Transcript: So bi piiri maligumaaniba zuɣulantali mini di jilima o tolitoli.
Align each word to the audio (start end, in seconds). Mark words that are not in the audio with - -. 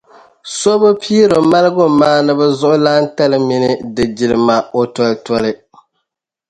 So 0.57 0.71
bi 0.81 0.89
piiri 1.01 1.37
maligumaaniba 1.51 2.45
zuɣulantali 2.59 3.37
mini 3.47 3.69
di 3.95 4.03
jilima 4.17 4.55
o 4.79 4.81
tolitoli. 4.93 5.51